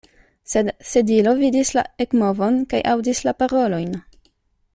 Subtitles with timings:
[0.53, 3.95] Sed Sedilo vidis la ekmovon kaj aŭdis la parolojn.